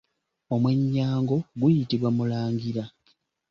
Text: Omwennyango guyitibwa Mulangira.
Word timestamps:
Omwennyango 0.53 1.35
guyitibwa 1.59 2.09
Mulangira. 2.17 2.83